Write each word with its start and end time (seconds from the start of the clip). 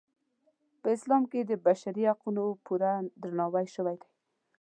په 0.81 0.87
اسلام 0.95 1.23
کې 1.31 1.39
د 1.45 1.51
بشري 1.65 2.03
حقونو 2.11 2.43
پوره 2.65 2.91
درناوی 3.21 3.65
شوی 3.75 3.95
دی. 4.01 4.09